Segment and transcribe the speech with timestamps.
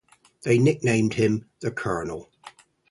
[0.41, 2.31] They nicknamed him The Colonel.